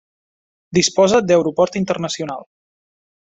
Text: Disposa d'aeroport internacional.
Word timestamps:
Disposa 0.77 1.19
d'aeroport 1.27 1.77
internacional. 1.81 2.43